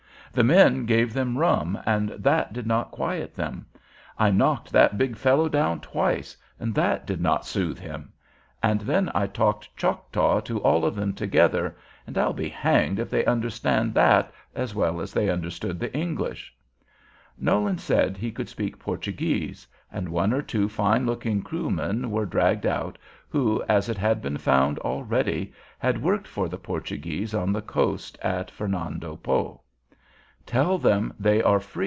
The 0.33 0.43
men 0.45 0.85
gave 0.85 1.11
them 1.13 1.37
rum, 1.37 1.77
and 1.85 2.07
that 2.11 2.53
did 2.53 2.65
not 2.65 2.89
quiet 2.91 3.35
them. 3.35 3.65
I 4.17 4.31
knocked 4.31 4.71
that 4.71 4.97
big 4.97 5.17
fellow 5.17 5.49
down 5.49 5.81
twice, 5.81 6.37
and 6.57 6.73
that 6.73 7.05
did 7.05 7.19
not 7.19 7.45
soothe 7.45 7.77
him. 7.79 8.13
And 8.63 8.79
then 8.79 9.11
I 9.13 9.27
talked 9.27 9.75
Choctaw 9.75 10.39
to 10.45 10.59
all 10.63 10.85
of 10.85 10.95
them 10.95 11.11
together; 11.11 11.75
and 12.07 12.17
I'll 12.17 12.31
be 12.31 12.47
hanged 12.47 12.97
if 12.97 13.09
they 13.09 13.25
understood 13.25 13.93
that 13.95 14.31
as 14.55 14.73
well 14.73 15.01
as 15.01 15.11
they 15.11 15.29
understood 15.29 15.81
the 15.81 15.93
English." 15.93 16.55
Nolan 17.37 17.77
said 17.77 18.15
he 18.15 18.31
could 18.31 18.47
speak 18.47 18.79
Portuguese, 18.79 19.67
and 19.91 20.07
one 20.07 20.31
or 20.31 20.41
two 20.41 20.69
fine 20.69 21.05
looking 21.05 21.43
Kroomen 21.43 22.09
were 22.09 22.25
dragged 22.25 22.65
out, 22.65 22.97
who, 23.27 23.61
as 23.67 23.89
it 23.89 23.97
had 23.97 24.21
been 24.21 24.37
found 24.37 24.79
already, 24.79 25.51
had 25.77 26.01
worked 26.01 26.27
for 26.27 26.47
the 26.47 26.57
Portuguese 26.57 27.33
on 27.33 27.51
the 27.51 27.61
coast 27.61 28.17
at 28.21 28.49
Fernando 28.49 29.17
Po. 29.17 29.57